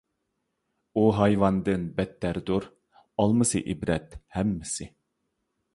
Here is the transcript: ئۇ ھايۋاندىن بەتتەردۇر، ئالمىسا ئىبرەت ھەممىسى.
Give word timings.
ئۇ 0.95 1.03
ھايۋاندىن 1.17 1.83
بەتتەردۇر، 1.99 2.67
ئالمىسا 3.23 3.63
ئىبرەت 3.75 4.19
ھەممىسى. 4.39 4.91